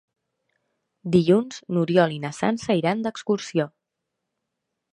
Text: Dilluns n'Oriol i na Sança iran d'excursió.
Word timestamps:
Dilluns 1.15 1.59
n'Oriol 1.75 2.15
i 2.15 2.19
na 2.25 2.33
Sança 2.37 2.77
iran 2.81 3.05
d'excursió. 3.07 3.69